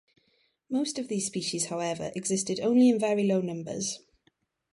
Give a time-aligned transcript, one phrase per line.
[0.67, 3.99] Most of these species, however, existed only in very low numbers.